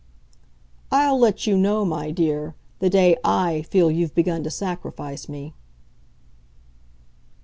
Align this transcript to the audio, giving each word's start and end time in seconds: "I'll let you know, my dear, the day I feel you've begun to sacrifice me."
"I'll 0.91 1.19
let 1.19 1.45
you 1.45 1.55
know, 1.55 1.85
my 1.85 2.09
dear, 2.09 2.55
the 2.79 2.89
day 2.89 3.17
I 3.23 3.61
feel 3.61 3.91
you've 3.91 4.15
begun 4.15 4.41
to 4.43 4.49
sacrifice 4.49 5.29
me." 5.29 5.53